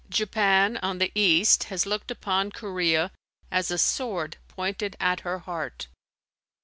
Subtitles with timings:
[0.09, 3.11] Japan on the east has looked upon Korea
[3.51, 5.89] as a "sword pointed at her heart."